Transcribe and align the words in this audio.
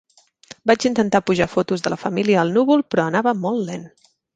Vaig 0.71 0.87
intentar 0.91 1.21
pujar 1.29 1.49
fotos 1.53 1.85
de 1.85 1.93
la 1.97 2.01
família 2.07 2.43
al 2.47 2.57
núvol, 2.59 2.85
però 2.93 3.09
anava 3.15 3.41
molt 3.47 3.67
lent. 3.73 3.91